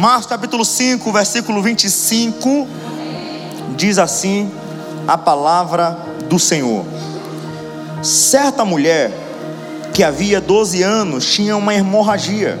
[0.00, 2.66] Marcos capítulo 5, versículo 25,
[3.76, 4.50] diz assim
[5.06, 5.94] a palavra
[6.26, 6.86] do Senhor.
[8.02, 9.12] Certa mulher
[9.92, 12.58] que havia 12 anos tinha uma hemorragia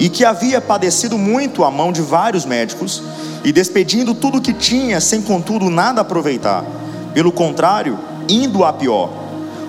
[0.00, 3.00] e que havia padecido muito à mão de vários médicos
[3.44, 6.64] e despedindo tudo o que tinha, sem contudo nada aproveitar.
[7.14, 7.96] Pelo contrário,
[8.28, 9.10] indo a pior.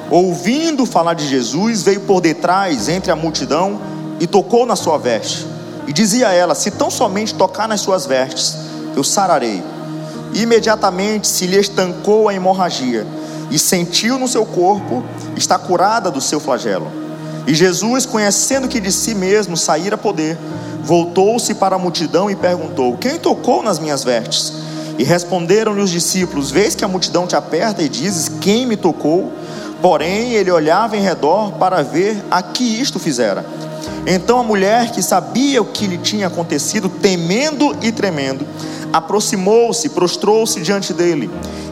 [0.09, 3.79] Ouvindo falar de Jesus, veio por detrás entre a multidão
[4.19, 5.52] e tocou na sua veste.
[5.87, 8.55] E dizia a ela: Se tão somente tocar nas suas vestes,
[8.95, 9.63] eu sararei.
[10.33, 13.05] E imediatamente se lhe estancou a hemorragia
[13.51, 15.03] e sentiu no seu corpo
[15.37, 16.91] está curada do seu flagelo.
[17.45, 20.37] E Jesus, conhecendo que de si mesmo saíra poder,
[20.83, 24.53] voltou-se para a multidão e perguntou: Quem tocou nas minhas vestes?
[24.97, 29.31] E responderam-lhe os discípulos: Vês que a multidão te aperta e dizes: Quem me tocou?
[29.81, 33.45] Porém, ele olhava em redor para ver a que isto fizera.
[34.05, 38.45] Então a mulher, que sabia o que lhe tinha acontecido, temendo e tremendo,
[38.91, 41.29] aproximou-se, prostrou-se diante dele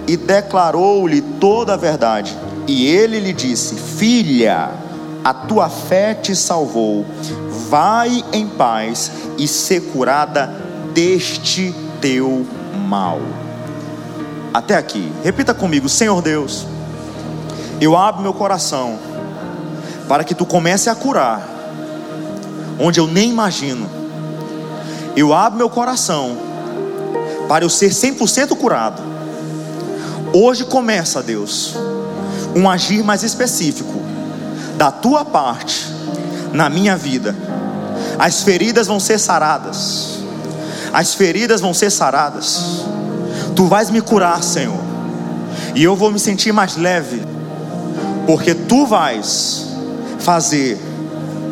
[0.07, 2.35] e declarou-lhe toda a verdade.
[2.67, 4.71] E ele lhe disse: Filha,
[5.23, 7.05] a tua fé te salvou.
[7.69, 10.53] Vai em paz e ser curada
[10.93, 12.45] deste teu
[12.87, 13.19] mal.
[14.53, 15.11] Até aqui.
[15.23, 16.65] Repita comigo, Senhor Deus.
[17.79, 18.99] Eu abro meu coração
[20.07, 21.50] para que tu comece a curar
[22.81, 23.87] onde eu nem imagino.
[25.15, 26.35] Eu abro meu coração
[27.47, 29.01] para eu ser 100% curado.
[30.33, 31.75] Hoje começa, Deus,
[32.55, 34.01] um agir mais específico
[34.77, 35.87] da tua parte
[36.53, 37.35] na minha vida.
[38.17, 40.19] As feridas vão ser saradas.
[40.91, 42.83] As feridas vão ser saradas.
[43.55, 44.79] Tu vais me curar, Senhor.
[45.75, 47.21] E eu vou me sentir mais leve,
[48.25, 49.67] porque tu vais
[50.19, 50.79] fazer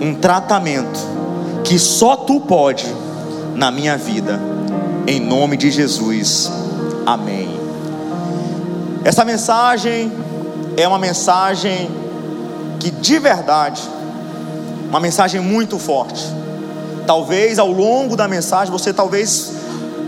[0.01, 1.18] um tratamento
[1.63, 2.85] que só tu pode
[3.55, 4.39] na minha vida.
[5.07, 6.51] Em nome de Jesus.
[7.05, 7.49] Amém.
[9.03, 10.11] Essa mensagem
[10.77, 11.89] é uma mensagem
[12.79, 13.81] que de verdade,
[14.89, 16.25] uma mensagem muito forte.
[17.05, 19.53] Talvez ao longo da mensagem você talvez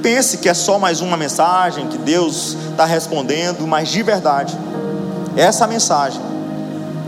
[0.01, 4.57] pense que é só mais uma mensagem que Deus está respondendo, mas de verdade,
[5.35, 6.21] essa mensagem,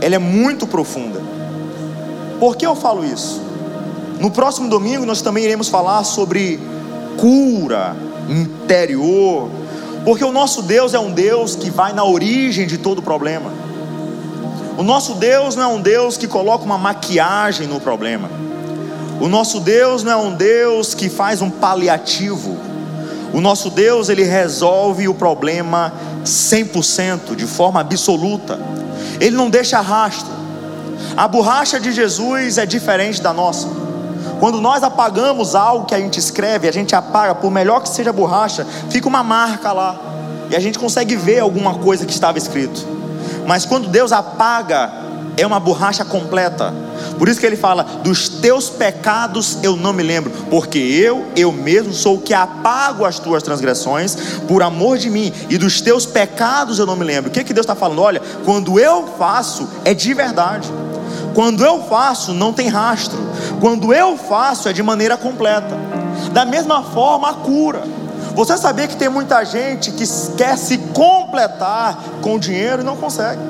[0.00, 1.20] ela é muito profunda.
[2.40, 3.43] Por que eu falo isso?
[4.24, 6.58] No próximo domingo nós também iremos falar sobre
[7.18, 7.94] cura
[8.26, 9.50] interior,
[10.02, 13.52] porque o nosso Deus é um Deus que vai na origem de todo problema.
[14.78, 18.30] O nosso Deus não é um Deus que coloca uma maquiagem no problema.
[19.20, 22.56] O nosso Deus não é um Deus que faz um paliativo.
[23.30, 25.92] O nosso Deus, ele resolve o problema
[26.24, 28.58] 100%, de forma absoluta.
[29.20, 30.32] Ele não deixa rastro.
[31.14, 33.83] A borracha de Jesus é diferente da nossa.
[34.40, 38.12] Quando nós apagamos algo que a gente escreve, a gente apaga, por melhor que seja
[38.12, 39.98] borracha, fica uma marca lá.
[40.50, 42.86] E a gente consegue ver alguma coisa que estava escrito.
[43.46, 45.04] Mas quando Deus apaga,
[45.36, 46.72] é uma borracha completa.
[47.18, 51.52] Por isso que ele fala: dos teus pecados eu não me lembro, porque eu, eu
[51.52, 54.16] mesmo sou o que apago as tuas transgressões
[54.46, 57.30] por amor de mim, e dos teus pecados eu não me lembro.
[57.30, 58.00] O que, que Deus está falando?
[58.00, 60.70] Olha, quando eu faço, é de verdade.
[61.34, 63.18] Quando eu faço, não tem rastro.
[63.60, 65.76] Quando eu faço, é de maneira completa.
[66.32, 67.82] Da mesma forma, a cura.
[68.34, 70.04] Você sabia que tem muita gente que
[70.36, 73.40] quer se completar com dinheiro e não consegue.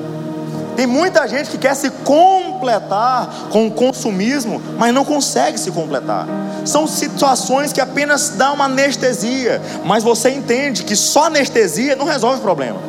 [0.77, 6.27] Tem muita gente que quer se completar com o consumismo, mas não consegue se completar.
[6.65, 12.39] São situações que apenas dão uma anestesia, mas você entende que só anestesia não resolve
[12.39, 12.81] o problema.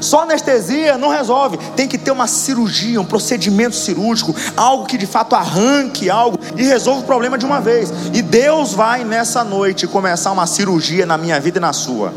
[0.00, 1.58] Só anestesia não resolve.
[1.76, 6.62] Tem que ter uma cirurgia, um procedimento cirúrgico, algo que de fato arranque algo e
[6.62, 7.92] resolva o problema de uma vez.
[8.12, 12.12] E Deus vai nessa noite começar uma cirurgia na minha vida e na sua.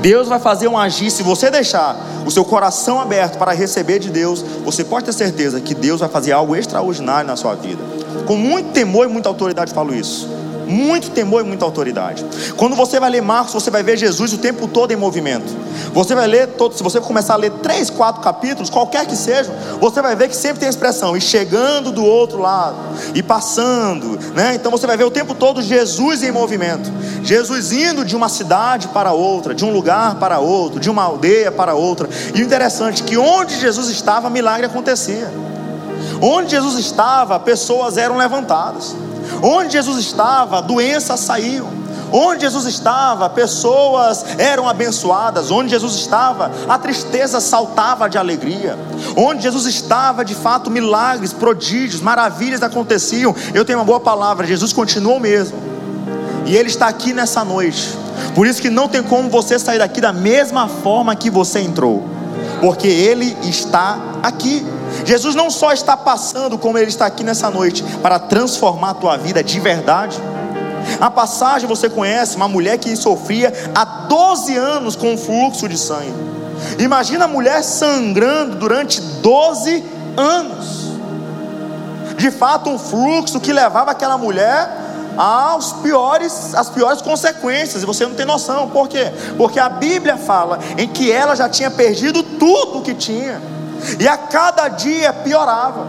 [0.00, 1.96] Deus vai fazer um agir, se você deixar
[2.26, 6.08] o seu coração aberto para receber de Deus, você pode ter certeza que Deus vai
[6.08, 7.82] fazer algo extraordinário na sua vida.
[8.26, 12.24] Com muito temor e muita autoridade falo isso muito temor e muita autoridade.
[12.56, 15.52] Quando você vai ler Marcos, você vai ver Jesus o tempo todo em movimento.
[15.92, 19.52] Você vai ler todo, se você começar a ler três, quatro capítulos, qualquer que seja,
[19.80, 22.76] você vai ver que sempre tem a expressão e chegando do outro lado
[23.14, 24.54] e passando, né?
[24.54, 26.90] Então você vai ver o tempo todo Jesus em movimento.
[27.22, 31.52] Jesus indo de uma cidade para outra, de um lugar para outro, de uma aldeia
[31.52, 32.08] para outra.
[32.34, 35.30] E o interessante é que onde Jesus estava, milagre acontecia.
[36.20, 38.94] Onde Jesus estava, pessoas eram levantadas.
[39.42, 41.84] Onde Jesus estava, doenças saíam.
[42.12, 45.50] Onde Jesus estava, pessoas eram abençoadas.
[45.50, 48.78] Onde Jesus estava, a tristeza saltava de alegria.
[49.16, 53.34] Onde Jesus estava, de fato, milagres, prodígios, maravilhas aconteciam.
[53.52, 55.58] Eu tenho uma boa palavra: Jesus continua o mesmo.
[56.46, 57.98] E Ele está aqui nessa noite.
[58.34, 62.04] Por isso que não tem como você sair daqui da mesma forma que você entrou,
[62.60, 64.64] porque Ele está aqui.
[65.04, 69.16] Jesus não só está passando, como Ele está aqui nessa noite, para transformar a tua
[69.16, 70.18] vida de verdade.
[71.00, 75.78] A passagem você conhece, uma mulher que sofria há 12 anos com um fluxo de
[75.78, 76.12] sangue.
[76.78, 79.84] Imagina a mulher sangrando durante 12
[80.16, 80.84] anos.
[82.16, 84.84] De fato, um fluxo que levava aquela mulher
[85.16, 89.12] aos piores, as piores consequências, e você não tem noção, por quê?
[89.36, 93.40] Porque a Bíblia fala em que ela já tinha perdido tudo o que tinha,
[93.98, 95.86] e a cada dia piorava.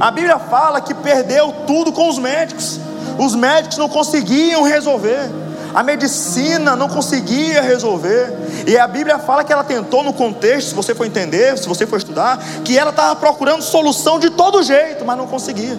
[0.00, 2.78] A Bíblia fala que perdeu tudo com os médicos,
[3.18, 5.30] os médicos não conseguiam resolver,
[5.74, 8.32] a medicina não conseguia resolver,
[8.66, 11.86] e a Bíblia fala que ela tentou, no contexto, se você for entender, se você
[11.86, 15.78] for estudar, que ela estava procurando solução de todo jeito, mas não conseguia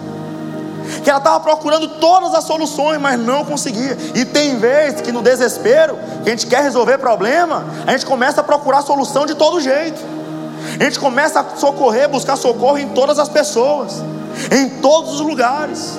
[1.02, 3.96] que ela estava procurando todas as soluções, mas não conseguia.
[4.14, 8.40] E tem vezes que no desespero, que a gente quer resolver problema, a gente começa
[8.40, 10.13] a procurar solução de todo jeito.
[10.78, 14.02] A gente começa a socorrer, buscar socorro em todas as pessoas,
[14.50, 15.98] em todos os lugares.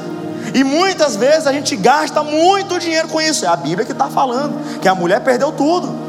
[0.53, 3.45] E muitas vezes a gente gasta muito dinheiro com isso.
[3.45, 6.05] É a Bíblia que está falando que a mulher perdeu tudo.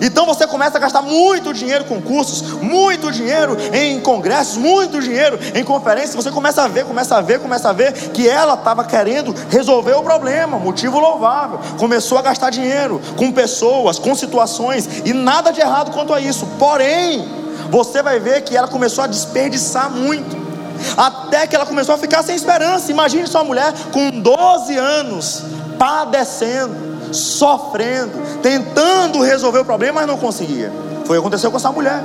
[0.00, 5.38] Então você começa a gastar muito dinheiro com cursos, muito dinheiro em congressos, muito dinheiro
[5.54, 6.14] em conferências.
[6.14, 9.94] Você começa a ver, começa a ver, começa a ver que ela estava querendo resolver
[9.94, 11.60] o problema, motivo louvável.
[11.78, 16.46] Começou a gastar dinheiro com pessoas, com situações, e nada de errado quanto a isso.
[16.58, 20.44] Porém, você vai ver que ela começou a desperdiçar muito.
[20.96, 22.90] Até que ela começou a ficar sem esperança.
[22.90, 25.42] Imagine sua mulher com 12 anos,
[25.78, 28.12] padecendo sofrendo,
[28.42, 30.72] tentando resolver o problema, mas não conseguia.
[31.04, 32.02] Foi o que aconteceu com essa mulher.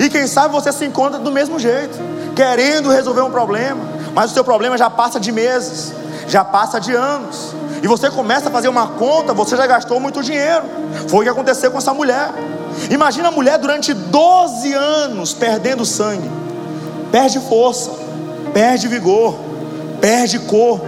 [0.00, 1.98] E quem sabe você se encontra do mesmo jeito,
[2.34, 5.92] querendo resolver um problema, mas o seu problema já passa de meses,
[6.26, 7.54] já passa de anos.
[7.82, 10.64] E você começa a fazer uma conta, você já gastou muito dinheiro.
[11.08, 12.30] Foi o que aconteceu com essa mulher.
[12.90, 16.30] Imagina a mulher durante 12 anos perdendo sangue,
[17.10, 17.90] perde força,
[18.52, 19.34] perde vigor,
[20.00, 20.80] perde cor,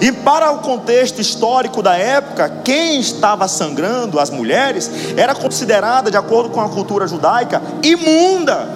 [0.00, 6.16] e para o contexto histórico da época, quem estava sangrando, as mulheres, era considerada, de
[6.16, 8.68] acordo com a cultura judaica, imunda.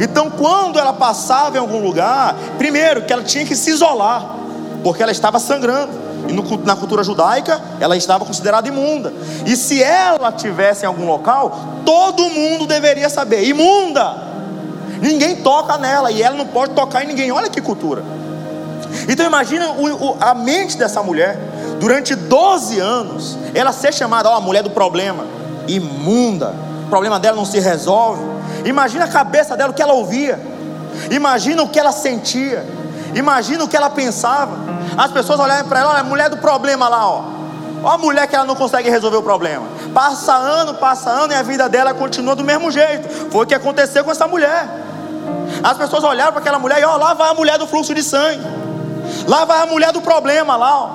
[0.00, 4.36] Então, quando ela passava em algum lugar, primeiro que ela tinha que se isolar,
[4.82, 6.01] porque ela estava sangrando.
[6.28, 9.12] E no, na cultura judaica, ela estava considerada imunda.
[9.46, 14.30] E se ela tivesse em algum local, todo mundo deveria saber: imunda.
[15.00, 17.32] Ninguém toca nela e ela não pode tocar em ninguém.
[17.32, 18.04] Olha que cultura.
[19.08, 21.38] Então imagina o, o, a mente dessa mulher,
[21.80, 25.26] durante 12 anos, ela ser chamada, ó, a mulher do problema,
[25.66, 26.54] imunda,
[26.86, 28.22] o problema dela não se resolve.
[28.64, 30.38] Imagina a cabeça dela, o que ela ouvia,
[31.10, 32.64] imagina o que ela sentia,
[33.14, 34.56] imagina o que ela pensava.
[34.96, 37.22] As pessoas olharem para ela, olha, a mulher do problema lá, ó.
[37.82, 39.66] Olha a mulher que ela não consegue resolver o problema.
[39.92, 43.30] Passa ano, passa ano e a vida dela continua do mesmo jeito.
[43.30, 44.68] Foi o que aconteceu com essa mulher.
[45.62, 48.02] As pessoas olharam para aquela mulher e ó, lá vai a mulher do fluxo de
[48.02, 48.46] sangue.
[49.26, 50.90] Lá vai a mulher do problema lá, ó.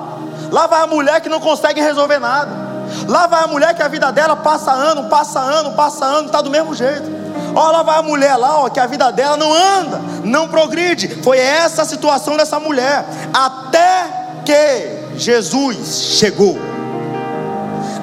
[0.51, 2.67] Lá vai a mulher que não consegue resolver nada.
[3.07, 6.41] Lá vai a mulher que a vida dela passa ano, passa ano, passa ano, está
[6.41, 7.17] do mesmo jeito.
[7.53, 11.07] Ó, lá vai a mulher lá, ó, que a vida dela não anda, não progride.
[11.23, 13.05] Foi essa a situação dessa mulher.
[13.33, 14.07] Até
[14.45, 16.57] que Jesus chegou.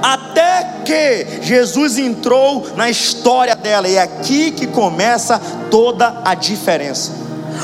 [0.03, 3.89] Até que Jesus entrou na história dela.
[3.89, 5.41] E é aqui que começa
[5.71, 7.13] toda a diferença.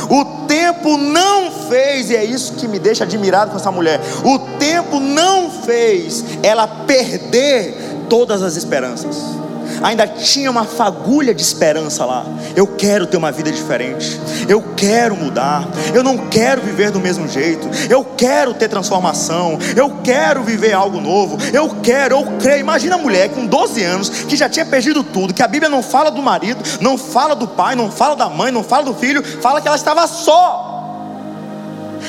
[0.08, 4.00] O tempo não fez, e é isso que me deixa admirado com essa mulher.
[4.24, 9.40] O tempo não fez ela perder todas as esperanças
[9.82, 12.24] ainda tinha uma fagulha de esperança lá.
[12.54, 17.28] Eu quero ter uma vida diferente, eu quero mudar, eu não quero viver do mesmo
[17.28, 22.60] jeito, eu quero ter transformação, eu quero viver algo novo, eu quero, eu creio.
[22.60, 25.82] Imagina a mulher com 12 anos que já tinha perdido tudo, que a Bíblia não
[25.82, 29.22] fala do marido, não fala do pai, não fala da mãe, não fala do filho,
[29.40, 30.68] fala que ela estava só.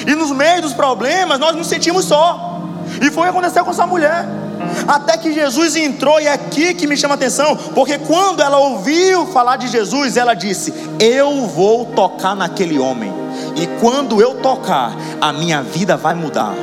[0.06, 2.60] E nos meios dos problemas nós nos sentimos só.
[3.02, 4.41] E foi o que aconteceu com essa mulher.
[4.88, 8.58] Até que Jesus entrou, e é aqui que me chama a atenção, porque quando ela
[8.58, 13.14] ouviu falar de Jesus, ela disse: Eu vou tocar naquele homem,
[13.56, 16.54] e quando eu tocar, a minha vida vai mudar.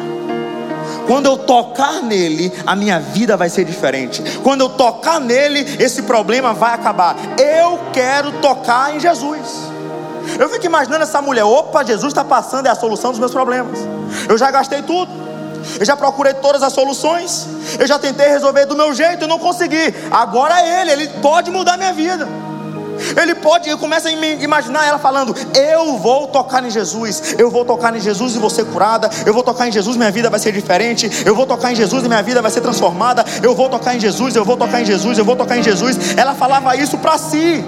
[1.07, 4.23] Quando eu tocar nele, a minha vida vai ser diferente.
[4.43, 7.17] Quando eu tocar nele, esse problema vai acabar.
[7.39, 9.69] Eu quero tocar em Jesus.
[10.39, 13.79] Eu fico imaginando essa mulher: opa, Jesus está passando, é a solução dos meus problemas.
[14.29, 15.28] Eu já gastei tudo.
[15.79, 17.47] Eu já procurei todas as soluções.
[17.79, 19.95] Eu já tentei resolver do meu jeito e não consegui.
[20.11, 22.29] Agora é Ele, Ele pode mudar minha vida.
[23.17, 27.65] Ele pode, eu começo a imaginar ela falando: Eu vou tocar em Jesus, eu vou
[27.65, 30.41] tocar em Jesus e vou ser curada, eu vou tocar em Jesus, minha vida vai
[30.41, 33.69] ser diferente, eu vou tocar em Jesus e minha vida vai ser transformada, eu vou
[33.69, 36.17] tocar em Jesus, eu vou tocar em Jesus, eu vou tocar em Jesus.
[36.17, 37.65] Ela falava isso para si.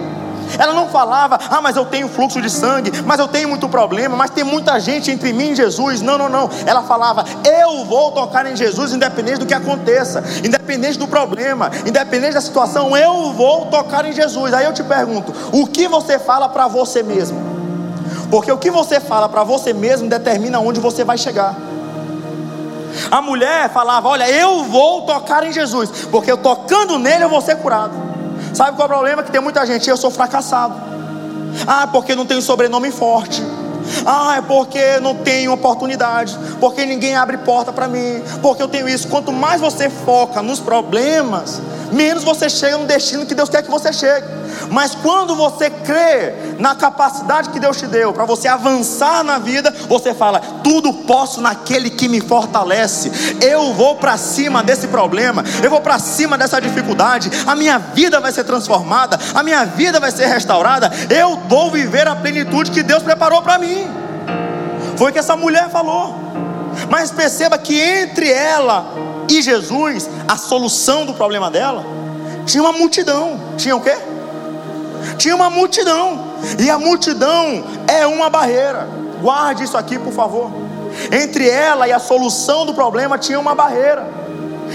[0.59, 4.17] Ela não falava, ah, mas eu tenho fluxo de sangue, mas eu tenho muito problema,
[4.17, 6.01] mas tem muita gente entre mim e Jesus.
[6.01, 6.51] Não, não, não.
[6.67, 12.35] Ela falava, eu vou tocar em Jesus, independente do que aconteça, independente do problema, independente
[12.35, 14.53] da situação, eu vou tocar em Jesus.
[14.53, 17.51] Aí eu te pergunto, o que você fala para você mesmo?
[18.31, 21.57] Porque o que você fala para você mesmo determina onde você vai chegar.
[23.11, 27.41] A mulher falava: Olha, eu vou tocar em Jesus, porque eu tocando nele eu vou
[27.41, 28.10] ser curado.
[28.53, 29.23] Sabe qual é o problema?
[29.23, 30.75] Que tem muita gente, eu sou fracassado.
[31.67, 33.43] Ah, porque não tenho sobrenome forte.
[34.05, 38.89] Ah, é porque não tenho oportunidade, porque ninguém abre porta para mim, porque eu tenho
[38.89, 39.09] isso.
[39.09, 41.61] Quanto mais você foca nos problemas,
[41.93, 44.27] menos você chega no destino que Deus quer que você chegue.
[44.71, 49.75] Mas quando você crê na capacidade que Deus te deu para você avançar na vida,
[49.89, 53.11] você fala: tudo posso naquele que me fortalece.
[53.41, 57.31] Eu vou para cima desse problema, eu vou para cima dessa dificuldade.
[57.47, 60.91] A minha vida vai ser transformada, a minha vida vai ser restaurada.
[61.09, 63.89] Eu vou viver a plenitude que Deus preparou para mim.
[64.97, 66.15] Foi o que essa mulher falou.
[66.89, 71.85] Mas perceba que entre ela e Jesus, a solução do problema dela,
[72.45, 73.41] tinha uma multidão.
[73.57, 73.97] Tinha o quê?
[75.17, 76.31] Tinha uma multidão.
[76.59, 78.89] E a multidão é uma barreira.
[79.23, 80.51] Guarde isso aqui, por favor.
[81.13, 84.21] Entre ela e a solução do problema tinha uma barreira.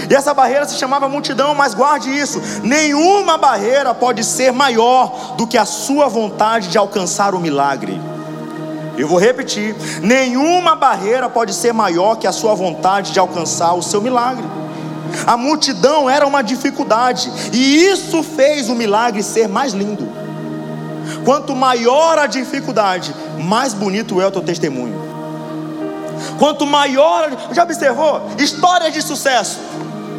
[0.08, 5.46] E essa barreira se chamava multidão, mas guarde isso: nenhuma barreira pode ser maior do
[5.46, 8.00] que a sua vontade de alcançar o milagre.
[8.96, 13.82] Eu vou repetir: nenhuma barreira pode ser maior que a sua vontade de alcançar o
[13.82, 14.44] seu milagre.
[15.26, 20.08] A multidão era uma dificuldade, e isso fez o milagre ser mais lindo.
[21.24, 25.06] Quanto maior a dificuldade, mais bonito é o teu testemunho.
[26.38, 28.22] Quanto maior, já observou?
[28.38, 29.58] Histórias de sucesso.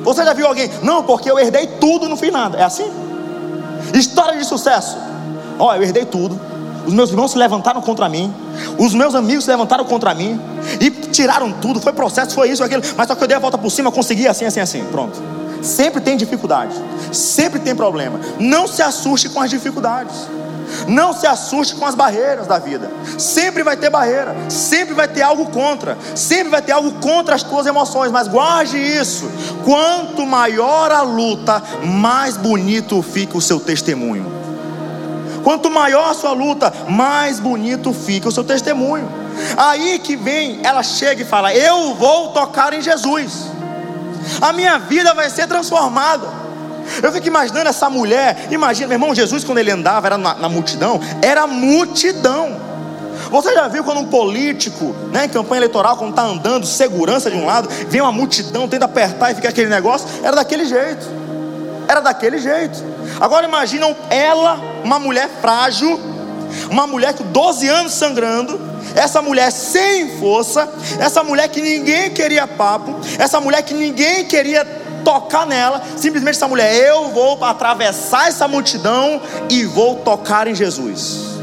[0.04, 0.72] Você já viu alguém?
[0.82, 2.58] Não, porque eu herdei tudo no fim nada.
[2.58, 2.90] É assim?
[3.94, 4.98] História de sucesso.
[5.60, 6.40] Ó, eu herdei tudo.
[6.88, 8.34] Os meus irmãos se levantaram contra mim.
[8.78, 10.40] Os meus amigos se levantaram contra mim.
[10.80, 11.82] E tiraram tudo.
[11.82, 12.82] Foi processo, foi isso, aquilo.
[12.96, 14.84] Mas só que eu dei a volta por cima, consegui assim, assim, assim.
[14.86, 15.22] Pronto.
[15.62, 16.74] Sempre tem dificuldade.
[17.12, 18.20] Sempre tem problema.
[18.40, 20.16] Não se assuste com as dificuldades.
[20.88, 22.90] Não se assuste com as barreiras da vida.
[23.18, 27.44] Sempre vai ter barreira, sempre vai ter algo contra, sempre vai ter algo contra as
[27.44, 29.30] tuas emoções, mas guarde isso.
[29.64, 34.37] Quanto maior a luta, mais bonito fica o seu testemunho.
[35.48, 39.08] Quanto maior a sua luta, mais bonito fica o seu testemunho.
[39.56, 43.46] Aí que vem, ela chega e fala: Eu vou tocar em Jesus,
[44.42, 46.28] a minha vida vai ser transformada.
[47.02, 48.50] Eu fico imaginando essa mulher.
[48.52, 52.60] Imagina, meu irmão, Jesus, quando ele andava, era na, na multidão, era multidão.
[53.32, 57.38] Você já viu quando um político, né, em campanha eleitoral, quando está andando, segurança de
[57.38, 60.10] um lado, vem uma multidão, tenta apertar e fica aquele negócio?
[60.22, 61.27] Era daquele jeito.
[61.88, 62.84] Era daquele jeito.
[63.20, 66.00] Agora imaginam ela, uma mulher frágil,
[66.70, 68.60] uma mulher com 12 anos sangrando,
[68.96, 70.68] essa mulher sem força,
[71.00, 74.66] essa mulher que ninguém queria papo, essa mulher que ninguém queria
[75.04, 81.38] tocar nela, simplesmente essa mulher, eu vou atravessar essa multidão e vou tocar em Jesus.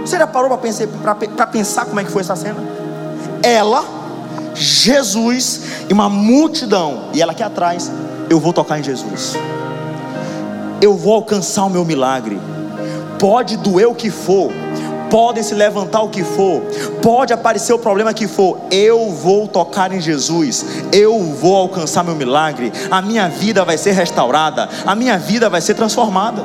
[0.00, 2.62] Você já parou para pensar, pensar como é que foi essa cena?
[3.42, 3.84] Ela,
[4.54, 7.90] Jesus e uma multidão, e ela aqui atrás,
[8.28, 9.34] eu vou tocar em Jesus.
[10.80, 12.40] Eu vou alcançar o meu milagre.
[13.18, 14.50] Pode doer o que for,
[15.10, 16.60] podem se levantar o que for,
[17.00, 22.16] pode aparecer o problema que for, eu vou tocar em Jesus, eu vou alcançar meu
[22.16, 26.42] milagre, a minha vida vai ser restaurada, a minha vida vai ser transformada.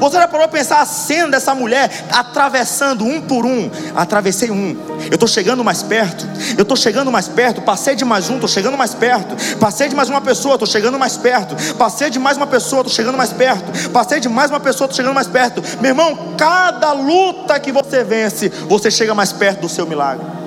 [0.00, 3.70] Você já parou para pensar a cena dessa mulher atravessando um por um?
[3.94, 4.76] Atravessei um,
[5.10, 6.26] eu estou chegando mais perto,
[6.56, 9.94] eu estou chegando mais perto, passei de mais um, estou chegando mais perto, passei de
[9.94, 13.32] mais uma pessoa, estou chegando mais perto, passei de mais uma pessoa, estou chegando mais
[13.32, 15.62] perto, passei de mais uma pessoa, estou chegando mais perto.
[15.80, 20.39] Meu irmão, cada luta que você vence, você chega mais perto do seu milagre.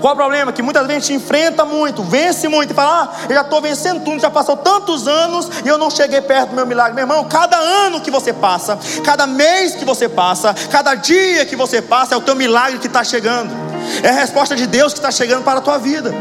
[0.00, 0.52] Qual o problema?
[0.52, 3.60] Que muitas vezes a gente enfrenta muito, vence muito e fala: Ah, eu já estou
[3.60, 6.94] vencendo tudo, já passou tantos anos e eu não cheguei perto do meu milagre.
[6.94, 11.56] Meu irmão, cada ano que você passa, cada mês que você passa, cada dia que
[11.56, 13.52] você passa, é o teu milagre que está chegando,
[14.02, 16.12] é a resposta de Deus que está chegando para a tua vida.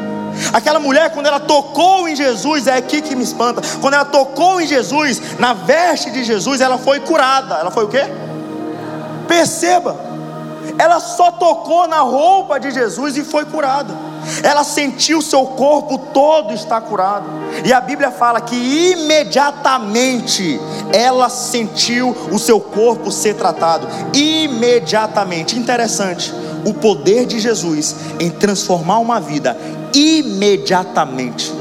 [0.53, 3.61] Aquela mulher, quando ela tocou em Jesus, é aqui que me espanta.
[3.81, 7.55] Quando ela tocou em Jesus, na veste de Jesus, ela foi curada.
[7.55, 8.03] Ela foi o quê?
[9.27, 10.08] Perceba,
[10.79, 13.93] ela só tocou na roupa de Jesus e foi curada.
[14.41, 17.25] Ela sentiu seu corpo todo estar curado.
[17.65, 20.57] E a Bíblia fala que imediatamente
[20.93, 23.89] ela sentiu o seu corpo ser tratado.
[24.13, 25.59] Imediatamente.
[25.59, 26.33] Interessante.
[26.63, 29.57] O poder de Jesus em transformar uma vida
[29.93, 31.53] imediatamente.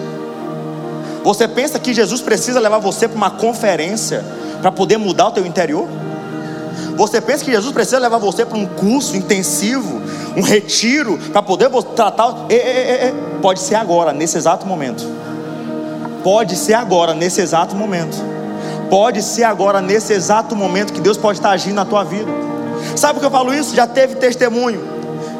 [1.24, 4.24] Você pensa que Jesus precisa levar você para uma conferência
[4.62, 5.88] para poder mudar o teu interior?
[6.98, 10.02] Você pensa que Jesus precisa levar você para um curso intensivo,
[10.36, 12.46] um retiro, para poder tratar.
[12.50, 15.06] É, é, é, pode ser agora, nesse exato momento.
[16.24, 18.16] Pode ser agora, nesse exato momento.
[18.90, 22.28] Pode ser agora, nesse exato momento, que Deus pode estar agindo na tua vida.
[22.96, 23.76] Sabe por que eu falo isso?
[23.76, 24.82] Já teve testemunho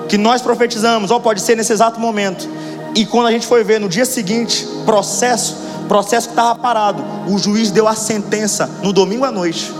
[0.09, 2.49] que nós profetizamos, ou pode ser nesse exato momento.
[2.95, 5.57] E quando a gente foi ver no dia seguinte, processo,
[5.88, 9.75] processo que estava parado, o juiz deu a sentença no domingo à noite.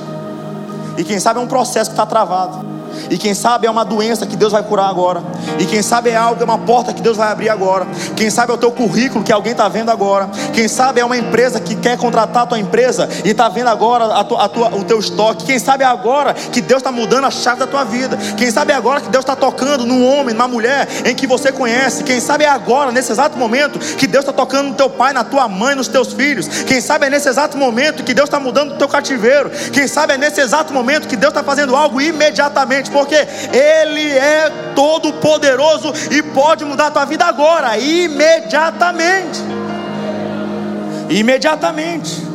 [0.99, 2.67] E quem sabe é um processo que está travado.
[3.09, 5.23] E quem sabe é uma doença que Deus vai curar agora.
[5.59, 7.87] E quem sabe é algo, é uma porta que Deus vai abrir agora.
[8.17, 10.29] Quem sabe é o teu currículo que alguém está vendo agora.
[10.53, 14.05] Quem sabe é uma empresa que quer contratar a tua empresa e está vendo agora
[14.07, 15.45] a tua, a tua, o teu estoque.
[15.45, 18.17] Quem sabe é agora que Deus está mudando a chave da tua vida.
[18.37, 21.51] Quem sabe é agora que Deus está tocando num homem, numa mulher em que você
[21.51, 22.05] conhece.
[22.05, 25.25] Quem sabe é agora, nesse exato momento, que Deus está tocando no teu pai, na
[25.25, 26.47] tua mãe, nos teus filhos.
[26.47, 29.51] Quem sabe é nesse exato momento que Deus está mudando o teu cativeiro.
[29.73, 33.17] Quem sabe é nesse exato momento que Deus está fazendo algo imediatamente porque
[33.53, 35.38] Ele é todo poderoso
[36.11, 39.41] e pode mudar a tua vida agora, imediatamente.
[41.11, 42.27] Imediatamente.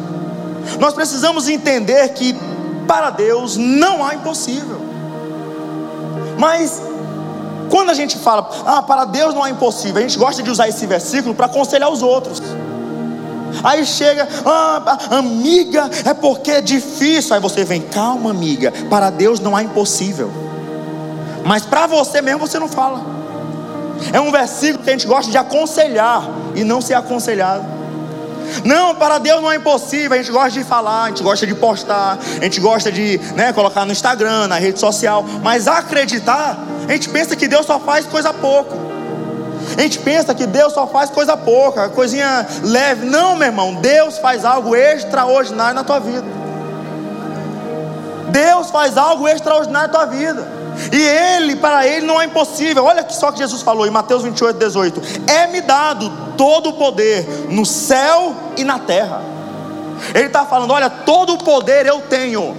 [0.80, 2.36] Nós precisamos entender que
[2.88, 4.82] para Deus não há impossível.
[6.38, 6.82] Mas
[7.70, 10.68] quando a gente fala, ah, para Deus não há impossível, a gente gosta de usar
[10.68, 12.42] esse versículo para aconselhar os outros.
[13.64, 17.36] Aí chega, ah, amiga, é porque é difícil.
[17.36, 20.32] Aí você vem, calma, amiga, para Deus não há impossível.
[21.46, 23.02] Mas para você mesmo você não fala.
[24.12, 27.64] É um versículo que a gente gosta de aconselhar e não ser aconselhado.
[28.64, 30.14] Não, para Deus não é impossível.
[30.14, 33.54] A gente gosta de falar, a gente gosta de postar, a gente gosta de né,
[33.54, 35.24] colocar no Instagram, na rede social.
[35.42, 36.58] Mas acreditar,
[36.88, 38.94] a gente pensa que Deus só faz coisa pouco.
[39.78, 43.06] A gente pensa que Deus só faz coisa pouca, coisinha leve.
[43.06, 46.28] Não, meu irmão, Deus faz algo extraordinário na tua vida.
[48.30, 50.63] Deus faz algo extraordinário na tua vida.
[50.92, 52.86] E ele, para ele não é impossível.
[52.86, 57.66] Olha só que Jesus falou em Mateus 28, 18: É-me dado todo o poder no
[57.66, 59.22] céu e na terra.
[60.14, 62.56] Ele está falando: Olha, todo o poder eu tenho.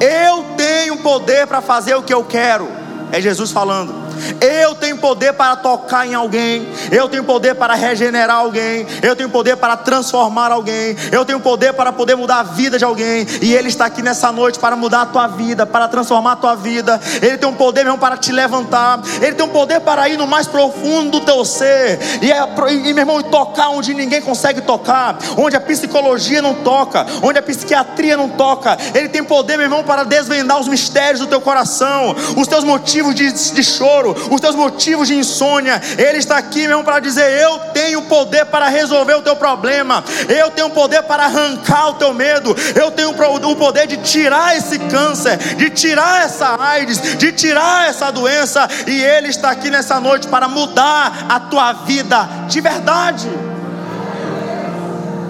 [0.00, 2.68] Eu tenho poder para fazer o que eu quero.
[3.12, 4.01] É Jesus falando.
[4.40, 9.28] Eu tenho poder para tocar em alguém, eu tenho poder para regenerar alguém, eu tenho
[9.28, 13.54] poder para transformar alguém, eu tenho poder para poder mudar a vida de alguém, e
[13.54, 17.00] Ele está aqui nessa noite para mudar a tua vida, para transformar a tua vida.
[17.20, 20.26] Ele tem um poder mesmo para te levantar, Ele tem um poder para ir no
[20.26, 22.38] mais profundo do teu ser, e, é,
[22.70, 27.42] e meu irmão, tocar onde ninguém consegue tocar, onde a psicologia não toca, onde a
[27.42, 28.76] psiquiatria não toca.
[28.94, 33.14] Ele tem poder, meu irmão, para desvendar os mistérios do teu coração, os teus motivos
[33.14, 35.80] de, de choro os teus motivos de insônia.
[35.98, 40.50] Ele está aqui mesmo para dizer: Eu tenho poder para resolver o teu problema, eu
[40.50, 45.36] tenho poder para arrancar o teu medo, eu tenho o poder de tirar esse câncer,
[45.56, 48.68] de tirar essa AIDS, de tirar essa doença.
[48.86, 53.28] E Ele está aqui nessa noite para mudar a tua vida de verdade.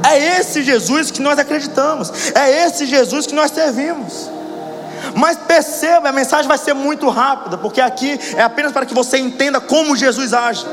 [0.05, 4.42] É esse Jesus que nós acreditamos, é esse Jesus que nós servimos.
[5.15, 9.19] Mas perceba, a mensagem vai ser muito rápida, porque aqui é apenas para que você
[9.19, 10.67] entenda como Jesus age.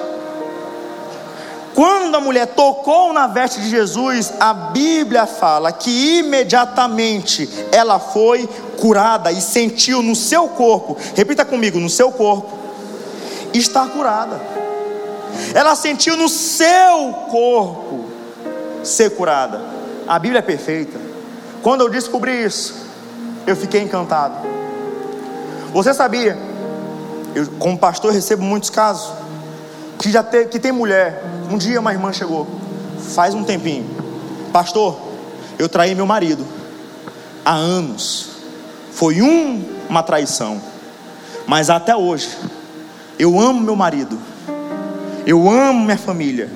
[1.75, 8.49] Quando a mulher tocou na veste de Jesus, a Bíblia fala que imediatamente ela foi
[8.77, 12.57] curada e sentiu no seu corpo, repita comigo, no seu corpo,
[13.53, 14.39] está curada.
[15.53, 18.05] Ela sentiu no seu corpo
[18.83, 19.61] ser curada.
[20.07, 20.99] A Bíblia é perfeita.
[21.61, 22.88] Quando eu descobri isso,
[23.45, 24.47] eu fiquei encantado.
[25.73, 26.37] Você sabia?
[27.35, 29.11] Eu, como pastor, recebo muitos casos
[29.99, 31.23] que já te, que tem mulher.
[31.51, 32.47] Um dia uma irmã chegou,
[33.13, 33.85] faz um tempinho,
[34.51, 34.99] pastor,
[35.57, 36.45] eu traí meu marido
[37.43, 38.29] há anos.
[38.91, 40.61] Foi um, uma traição,
[41.47, 42.29] mas até hoje
[43.17, 44.17] eu amo meu marido,
[45.25, 46.49] eu amo minha família,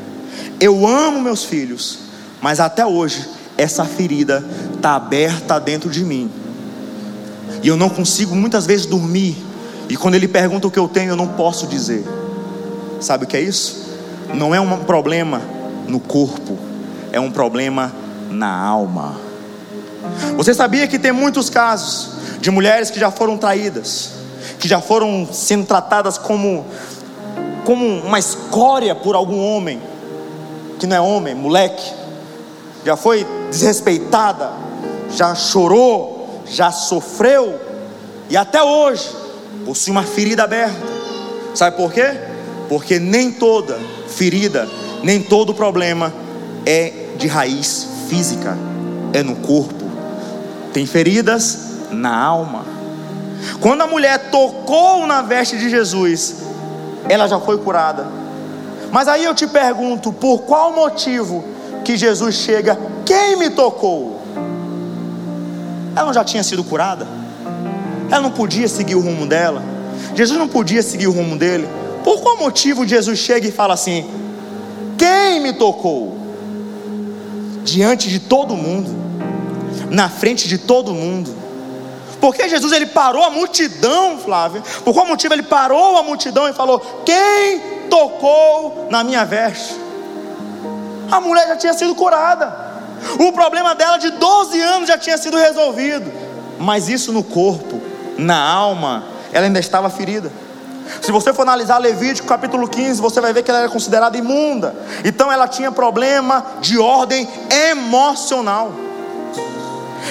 [0.60, 2.00] eu amo meus filhos,
[2.42, 4.44] mas até hoje essa ferida
[4.76, 6.43] está aberta dentro de mim
[7.64, 9.38] e eu não consigo muitas vezes dormir.
[9.90, 12.06] E quando ele pergunta o que eu tenho, eu não posso dizer.
[13.00, 13.90] Sabe o que é isso?
[14.34, 15.42] Não é um problema
[15.88, 16.58] no corpo,
[17.12, 17.94] é um problema
[18.30, 19.16] na alma.
[20.36, 22.10] Você sabia que tem muitos casos
[22.42, 24.12] de mulheres que já foram traídas,
[24.60, 26.66] que já foram sendo tratadas como,
[27.64, 29.82] como uma escória por algum homem,
[30.80, 31.94] que não é homem, moleque,
[32.86, 34.52] já foi desrespeitada,
[35.16, 36.13] já chorou,
[36.54, 37.60] já sofreu,
[38.30, 39.10] e até hoje
[39.66, 40.94] possui uma ferida aberta.
[41.56, 42.14] Sabe por quê?
[42.70, 44.70] Porque nem toda ferida,
[45.02, 46.14] nem todo problema
[46.66, 48.56] é de raiz física,
[49.14, 49.84] é no corpo.
[50.72, 51.58] Tem feridas
[51.92, 52.66] na alma.
[53.60, 56.36] Quando a mulher tocou na veste de Jesus,
[57.10, 58.08] ela já foi curada.
[58.92, 61.44] Mas aí eu te pergunto, por qual motivo
[61.84, 64.23] que Jesus chega, quem me tocou?
[65.96, 67.08] Ela não já tinha sido curada?
[68.10, 69.64] Ela não podia seguir o rumo dela?
[70.16, 71.68] Jesus não podia seguir o rumo dele?
[72.04, 74.10] Por qual motivo Jesus chega e fala assim:
[74.98, 76.18] Quem me tocou?
[77.64, 78.94] Diante de todo mundo,
[79.90, 81.34] na frente de todo mundo.
[82.20, 84.64] Porque Jesus ele parou a multidão, Flávio.
[84.84, 89.76] Por qual motivo ele parou a multidão e falou: Quem tocou na minha veste?
[91.12, 92.63] A mulher já tinha sido curada.
[93.20, 96.12] O problema dela de 12 anos já tinha sido resolvido.
[96.60, 97.82] Mas isso no corpo,
[98.18, 100.32] na alma, ela ainda estava ferida.
[101.02, 104.76] Se você for analisar Levítico capítulo 15, você vai ver que ela era considerada imunda.
[105.04, 107.28] Então ela tinha problema de ordem
[107.70, 108.72] emocional.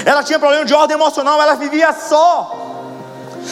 [0.04, 2.61] Ela tinha problema de ordem emocional, ela vivia só.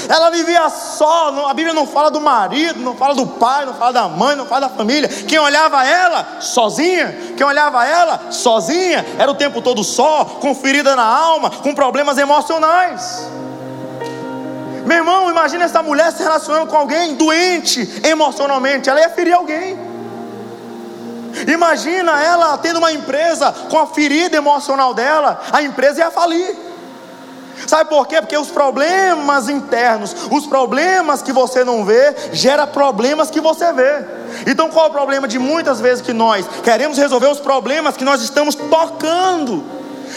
[0.09, 3.93] Ela vivia só, a Bíblia não fala do marido, não fala do pai, não fala
[3.93, 5.09] da mãe, não fala da família.
[5.09, 10.95] Quem olhava ela sozinha, quem olhava ela sozinha, era o tempo todo só, com ferida
[10.95, 13.29] na alma, com problemas emocionais.
[14.87, 19.79] Meu irmão, imagina essa mulher se relacionando com alguém doente emocionalmente, ela ia ferir alguém.
[21.47, 26.70] Imagina ela tendo uma empresa com a ferida emocional dela, a empresa ia falir.
[27.67, 28.21] Sabe por quê?
[28.21, 34.05] Porque os problemas internos, os problemas que você não vê, gera problemas que você vê.
[34.47, 38.05] Então qual é o problema de muitas vezes que nós queremos resolver os problemas que
[38.05, 39.65] nós estamos tocando?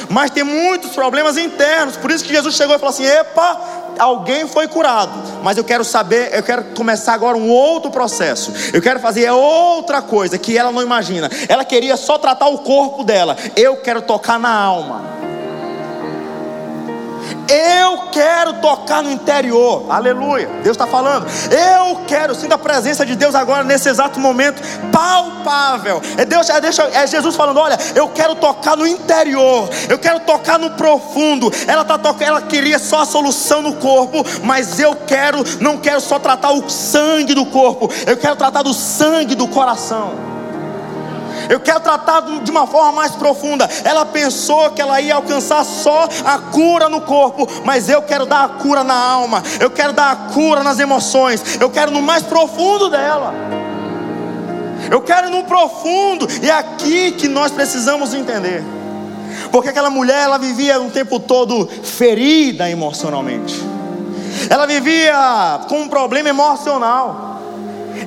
[0.10, 1.98] Mas tem muitos problemas internos.
[1.98, 3.60] Por isso que Jesus chegou e falou assim: "Epa,
[4.00, 5.12] alguém foi curado,
[5.44, 8.52] mas eu quero saber, eu quero começar agora um outro processo.
[8.74, 11.30] Eu quero fazer outra coisa que ela não imagina.
[11.48, 13.38] Ela queria só tratar o corpo dela.
[13.56, 15.04] Eu quero tocar na alma.
[17.50, 20.48] Eu quero tocar no interior, aleluia.
[20.64, 21.28] Deus está falando.
[21.52, 26.02] Eu quero, sinto a presença de Deus agora nesse exato momento, palpável.
[26.18, 30.20] É Deus, é, Deus, é Jesus falando: olha, eu quero tocar no interior, eu quero
[30.22, 31.52] tocar no profundo.
[31.68, 36.02] Ela tá tocando, ela queria só a solução no corpo, mas eu quero, não quero
[36.02, 40.33] só tratar o sangue do corpo, eu quero tratar do sangue do coração.
[41.50, 43.70] Eu quero tratar de uma forma mais profunda.
[43.84, 48.46] Ela pensou que ela ia alcançar só a cura no corpo, mas eu quero dar
[48.46, 49.44] a cura na alma.
[49.60, 51.60] Eu quero dar a cura nas emoções.
[51.60, 53.34] Eu quero no mais profundo dela.
[54.90, 56.28] Eu quero no profundo.
[56.42, 58.64] E é aqui que nós precisamos entender.
[59.52, 63.56] Porque aquela mulher, ela vivia o tempo todo ferida emocionalmente.
[64.50, 67.33] Ela vivia com um problema emocional.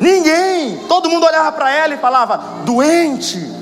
[0.01, 3.57] Ninguém, todo mundo olhava para ela e falava: doente.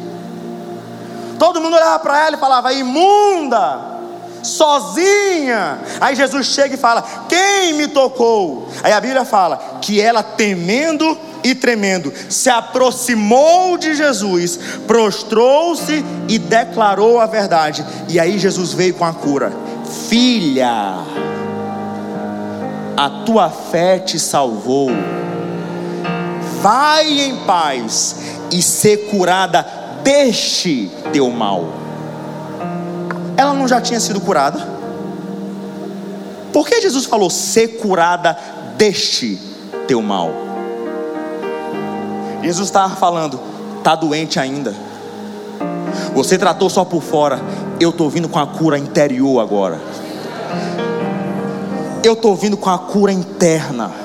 [1.38, 3.94] Todo mundo olhava para ela e falava: imunda,
[4.42, 5.78] sozinha.
[6.00, 8.68] Aí Jesus chega e fala: Quem me tocou?
[8.82, 16.38] Aí a Bíblia fala que ela, temendo e tremendo, se aproximou de Jesus, prostrou-se e
[16.38, 17.84] declarou a verdade.
[18.08, 19.52] E aí Jesus veio com a cura:
[20.08, 20.94] Filha,
[22.96, 24.90] a tua fé te salvou
[26.64, 28.16] vai em paz
[28.50, 29.66] e ser curada
[30.02, 31.66] deste teu mal.
[33.36, 34.66] Ela não já tinha sido curada?
[36.54, 38.34] Por que Jesus falou ser curada
[38.78, 39.38] deste
[39.86, 40.30] teu mal?
[42.42, 43.38] Jesus estava falando,
[43.76, 44.74] está doente ainda.
[46.14, 47.42] Você tratou só por fora,
[47.78, 49.78] eu estou vindo com a cura interior agora.
[52.02, 54.03] Eu estou vindo com a cura interna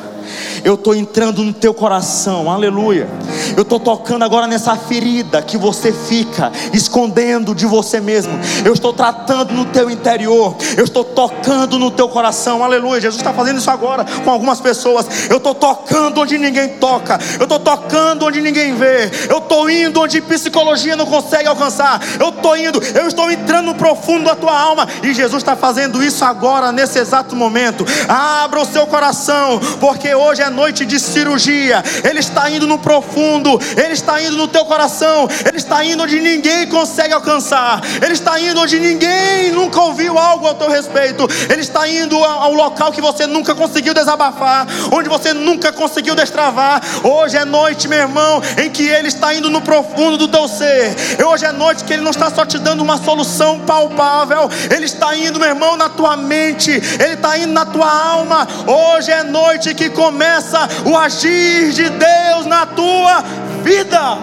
[0.63, 3.07] eu estou entrando no teu coração, aleluia.
[3.55, 8.39] Eu estou tocando agora nessa ferida que você fica escondendo de você mesmo.
[8.63, 13.01] Eu estou tratando no teu interior, eu estou tocando no teu coração, aleluia.
[13.01, 15.29] Jesus está fazendo isso agora com algumas pessoas.
[15.29, 20.01] Eu estou tocando onde ninguém toca, eu estou tocando onde ninguém vê, eu estou indo
[20.01, 22.01] onde psicologia não consegue alcançar.
[22.19, 26.03] Eu estou indo, eu estou entrando no profundo da tua alma e Jesus está fazendo
[26.03, 27.85] isso agora, nesse exato momento.
[28.07, 31.83] Abra o seu coração, porque hoje é noite de cirurgia.
[32.03, 36.03] Ele está indo no profundo profundo, Ele está indo no teu coração, Ele está indo
[36.03, 41.27] onde ninguém consegue alcançar, Ele está indo onde ninguém nunca ouviu algo ao teu respeito,
[41.49, 46.81] Ele está indo ao local que você nunca conseguiu desabafar, onde você nunca conseguiu destravar.
[47.03, 50.95] Hoje é noite, meu irmão, em que Ele está indo no profundo do teu ser.
[51.25, 55.15] Hoje é noite que Ele não está só te dando uma solução palpável, Ele está
[55.15, 58.47] indo, meu irmão, na tua mente, Ele está indo na tua alma.
[58.67, 63.23] Hoje é noite que começa o agir de Deus na tua
[63.63, 64.17] vida.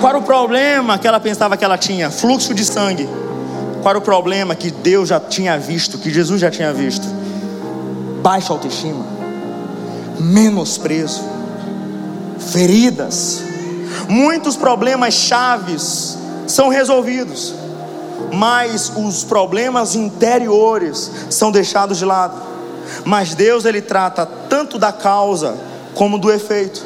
[0.00, 2.10] Qual era o problema que ela pensava que ela tinha?
[2.10, 3.08] Fluxo de sangue.
[3.82, 7.06] Qual era o problema que Deus já tinha visto, que Jesus já tinha visto?
[8.20, 9.04] Baixa autoestima,
[10.18, 11.22] menosprezo,
[12.38, 13.42] feridas.
[14.08, 17.54] Muitos problemas chaves são resolvidos,
[18.32, 22.51] mas os problemas interiores são deixados de lado.
[23.04, 25.56] Mas Deus ele trata tanto da causa
[25.94, 26.84] como do efeito.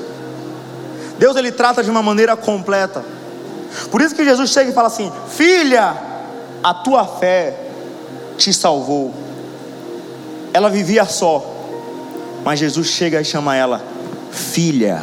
[1.19, 3.05] Deus ele trata de uma maneira completa.
[3.91, 5.97] Por isso que Jesus chega e fala assim: "Filha,
[6.63, 7.59] a tua fé
[8.37, 9.15] te salvou".
[10.53, 11.45] Ela vivia só,
[12.45, 13.97] mas Jesus chega e chama ela
[14.37, 15.03] filha.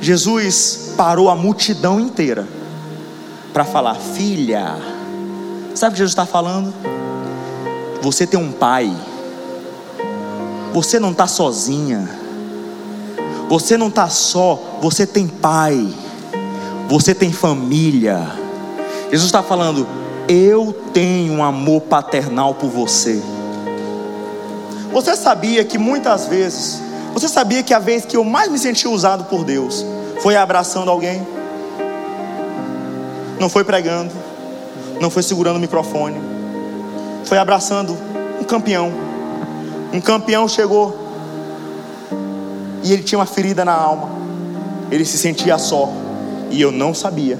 [0.00, 2.46] Jesus parou a multidão inteira
[3.52, 4.76] para falar: Filha,
[5.74, 6.72] sabe o que Jesus está falando?
[8.00, 8.94] Você tem um pai,
[10.72, 12.08] você não está sozinha,
[13.48, 15.88] você não está só, você tem pai,
[16.88, 18.20] você tem família.
[19.10, 19.86] Jesus está falando:
[20.28, 23.20] Eu tenho um amor paternal por você.
[24.92, 26.80] Você sabia que muitas vezes,
[27.12, 29.84] você sabia que a vez que eu mais me senti usado por Deus
[30.22, 31.26] foi abraçando alguém?
[33.40, 34.12] Não foi pregando,
[35.00, 36.20] não foi segurando o microfone,
[37.28, 37.94] foi abraçando
[38.40, 38.90] um campeão.
[39.92, 40.96] Um campeão chegou
[42.82, 44.08] e ele tinha uma ferida na alma,
[44.90, 45.92] ele se sentia só
[46.50, 47.38] e eu não sabia.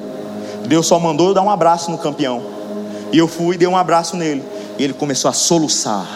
[0.67, 2.43] Deus só mandou eu dar um abraço no campeão,
[3.11, 4.45] e eu fui e dei um abraço nele,
[4.79, 6.07] e ele começou a soluçar,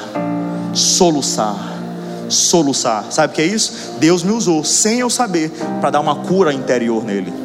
[0.74, 1.56] soluçar,
[2.28, 3.06] soluçar.
[3.08, 3.94] Sabe o que é isso?
[3.98, 7.41] Deus me usou sem eu saber para dar uma cura interior nele.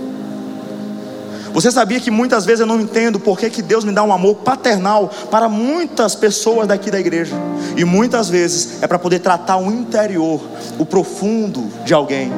[1.58, 4.14] Você sabia que muitas vezes eu não entendo por que, que Deus me dá um
[4.14, 7.36] amor paternal para muitas pessoas daqui da igreja.
[7.76, 10.40] E muitas vezes é para poder tratar o interior,
[10.78, 12.32] o profundo de alguém.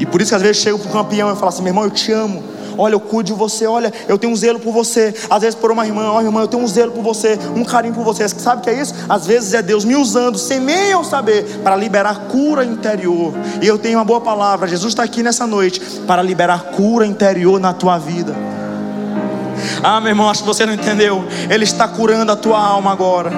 [0.00, 1.84] E por isso que às vezes chego para o campeão e falo assim: meu irmão,
[1.84, 2.42] eu te amo.
[2.76, 3.66] Olha, eu cuido de você.
[3.66, 5.14] Olha, eu tenho um zelo por você.
[5.28, 7.94] Às vezes por uma irmã, olha, irmã, eu tenho um zelo por você, um carinho
[7.94, 8.28] por você.
[8.28, 8.94] Sabe o que é isso?
[9.08, 13.32] Às vezes é Deus me usando, sem nem eu saber, para liberar cura interior.
[13.60, 14.68] E eu tenho uma boa palavra.
[14.68, 18.34] Jesus está aqui nessa noite para liberar cura interior na tua vida.
[19.82, 21.24] Ah, meu irmão, acho que você não entendeu.
[21.48, 23.30] Ele está curando a tua alma agora.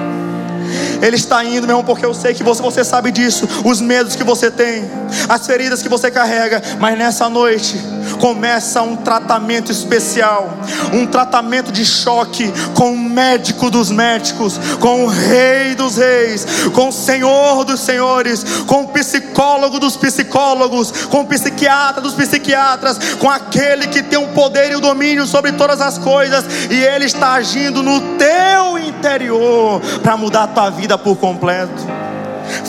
[1.01, 3.49] Ele está indo, meu irmão, porque eu sei que você, você sabe disso.
[3.65, 4.89] Os medos que você tem,
[5.29, 6.63] as feridas que você carrega.
[6.79, 7.77] Mas nessa noite,
[8.23, 10.57] começa um tratamento especial,
[10.93, 16.91] um tratamento de choque com o médico dos médicos, com o rei dos reis, com
[16.91, 23.29] o senhor dos senhores, com o psicólogo dos psicólogos, com o psiquiatra dos psiquiatras, com
[23.29, 27.33] aquele que tem o poder e o domínio sobre todas as coisas, e ele está
[27.33, 31.83] agindo no teu interior para mudar a tua vida por completo.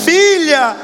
[0.03, 0.75] Filha,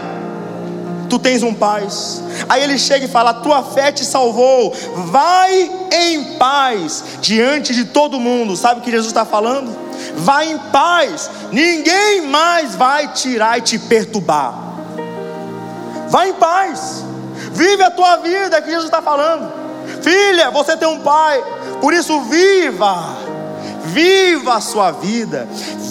[1.09, 2.21] tu tens um paz.
[2.47, 4.73] Aí ele chega e fala: Tua fé te salvou,
[5.07, 8.55] vai em paz diante de todo mundo.
[8.55, 9.75] Sabe o que Jesus está falando?
[10.15, 14.53] Vai em paz, ninguém mais vai tirar e te perturbar.
[16.09, 17.03] Vai em paz,
[17.51, 19.51] vive a tua vida, é que Jesus está falando.
[20.01, 21.43] Filha, você tem um pai,
[21.81, 23.17] por isso viva,
[23.85, 25.47] viva a sua vida,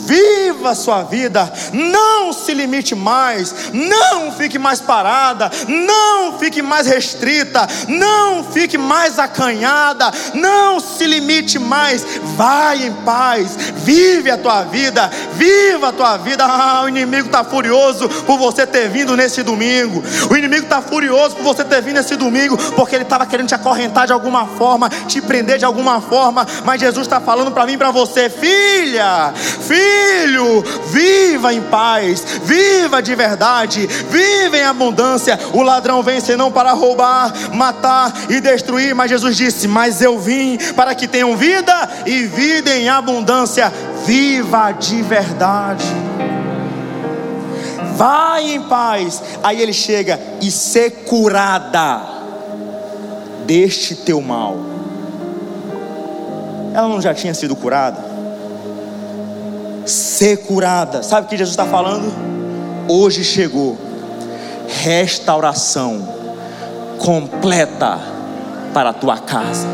[0.08, 6.86] viva a sua vida, não se limite mais, não fique mais parada, não fique mais
[6.86, 14.62] restrita, não fique mais acanhada, não se limite mais, vai em paz, vive a tua
[14.62, 16.38] vida, viva a tua vida.
[16.58, 21.36] Ah, o inimigo está furioso por você ter vindo nesse domingo, o inimigo está furioso
[21.36, 24.88] por você ter vindo nesse domingo, porque ele estava querendo te acorrentar de alguma forma,
[25.06, 29.97] te prender de alguma forma, mas Jesus está falando para mim para você, filha, filha
[29.98, 35.38] filho, viva em paz, viva de verdade, viva em abundância.
[35.52, 40.58] O ladrão vem senão para roubar, matar e destruir, mas Jesus disse: Mas eu vim
[40.74, 43.72] para que tenham vida e vida em abundância.
[44.04, 45.84] Viva de verdade.
[47.96, 49.22] Vai em paz.
[49.42, 52.00] Aí ele chega e ser curada
[53.44, 54.56] deste teu mal.
[56.72, 58.07] Ela não já tinha sido curada?
[59.88, 61.02] Ser curada.
[61.02, 62.12] Sabe o que Jesus está falando?
[62.88, 63.78] Hoje chegou
[64.82, 66.06] restauração
[66.98, 67.98] completa
[68.72, 69.66] para a tua casa.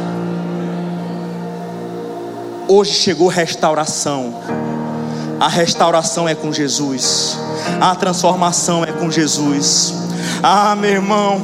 [2.69, 4.35] Hoje chegou restauração.
[5.41, 7.37] A restauração é com Jesus.
[7.81, 9.95] A transformação é com Jesus.
[10.43, 11.41] Ah, meu irmão,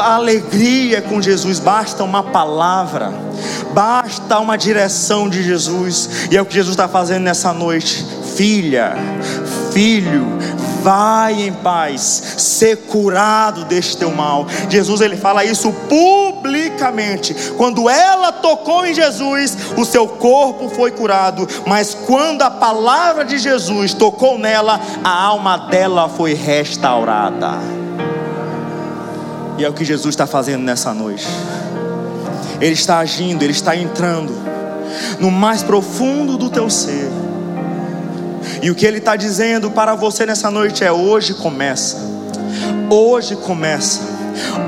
[0.00, 1.58] a alegria é com Jesus.
[1.58, 3.12] Basta uma palavra,
[3.74, 6.28] basta uma direção de Jesus.
[6.30, 8.06] E é o que Jesus está fazendo nessa noite.
[8.36, 8.94] Filha,
[9.72, 10.38] filho,
[10.82, 12.00] vai em paz,
[12.38, 14.46] ser curado deste teu mal.
[14.68, 17.34] Jesus ele fala isso publicamente.
[17.56, 23.38] Quando ela tocou em Jesus, o seu corpo foi curado, mas quando a palavra de
[23.38, 27.52] Jesus tocou nela, a alma dela foi restaurada.
[29.56, 31.26] E é o que Jesus está fazendo nessa noite.
[32.60, 34.32] Ele está agindo, ele está entrando
[35.18, 37.10] no mais profundo do teu ser.
[38.62, 41.98] E o que Ele está dizendo para você nessa noite é: hoje começa,
[42.90, 44.00] hoje começa,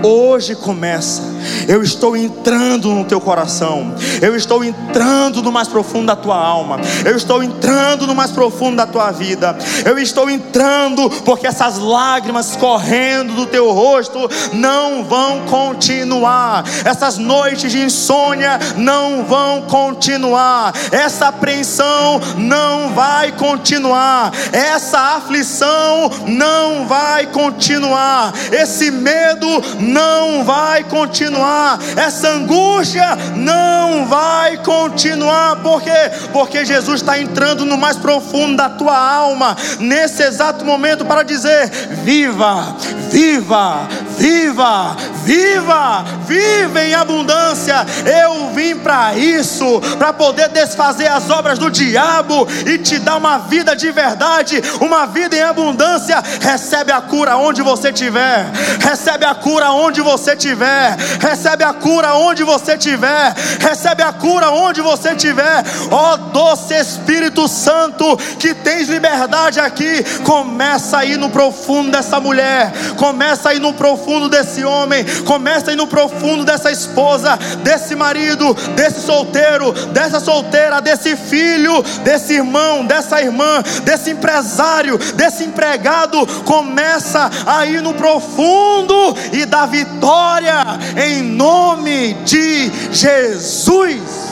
[0.02, 1.35] hoje começa
[1.68, 6.78] eu estou entrando no teu coração, eu estou entrando no mais profundo da tua alma,
[7.04, 12.56] eu estou entrando no mais profundo da tua vida, eu estou entrando porque essas lágrimas
[12.56, 21.28] correndo do teu rosto não vão continuar, essas noites de insônia não vão continuar, essa
[21.28, 29.46] apreensão não vai continuar, essa aflição não vai continuar, esse medo
[29.80, 35.90] não vai continuar continuar, essa angústia não vai continuar, por quê?
[36.32, 41.68] Porque Jesus está entrando no mais profundo da tua alma, nesse exato momento, para dizer:
[42.02, 42.76] viva,
[43.10, 47.86] viva, viva, viva, viva em abundância.
[48.04, 53.38] Eu vim para isso, para poder desfazer as obras do diabo e te dar uma
[53.38, 56.22] vida de verdade, uma vida em abundância.
[56.40, 58.50] Recebe a cura onde você estiver,
[58.80, 64.50] recebe a cura onde você estiver, recebe a cura onde você estiver, recebe a cura
[64.50, 65.64] onde você estiver.
[65.90, 72.72] Ó oh, doce Espírito Santo, que tens liberdade aqui, começa aí no profundo dessa mulher,
[72.96, 79.00] começa aí no profundo desse homem, começa aí no profundo dessa esposa, desse marido, desse
[79.00, 87.80] solteiro, dessa solteira, desse filho, desse irmão, dessa irmã, desse empresário, desse empregado, começa aí
[87.80, 90.64] no profundo e dá vitória
[90.96, 94.26] em nome de Jesus.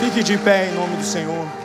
[0.00, 1.63] Fique de pé em nome do Senhor.